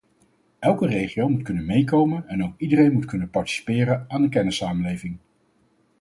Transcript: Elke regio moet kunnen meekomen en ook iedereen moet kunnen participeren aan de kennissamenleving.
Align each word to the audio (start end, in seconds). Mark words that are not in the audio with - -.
Elke 0.61 0.87
regio 0.87 1.29
moet 1.29 1.41
kunnen 1.43 1.65
meekomen 1.65 2.27
en 2.27 2.43
ook 2.43 2.53
iedereen 2.59 2.93
moet 2.93 3.05
kunnen 3.05 3.29
participeren 3.29 4.05
aan 4.07 4.21
de 4.21 4.29
kennissamenleving. 4.29 5.17